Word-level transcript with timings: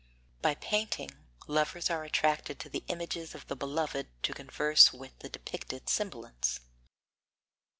By 0.41 0.55
painting, 0.55 1.11
lovers 1.45 1.91
are 1.91 2.03
attracted 2.03 2.57
to 2.59 2.69
the 2.69 2.83
images 2.87 3.35
of 3.35 3.45
the 3.45 3.55
beloved 3.55 4.07
to 4.23 4.33
converse 4.33 4.91
with 4.91 5.19
the 5.19 5.29
depicted 5.29 5.89
semblance. 5.89 6.59